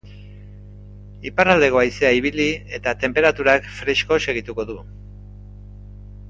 Iparraldeko 1.31 1.81
haizea 1.81 2.11
ibili 2.21 2.47
eta 2.79 2.95
tenperaturak 3.05 3.69
fresko 3.81 4.19
segituko 4.25 4.67
du. 4.73 4.79